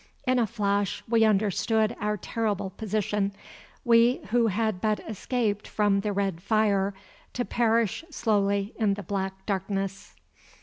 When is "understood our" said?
1.23-2.17